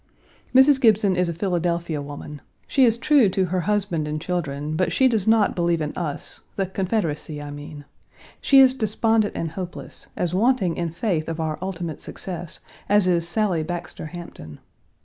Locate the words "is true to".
2.85-3.45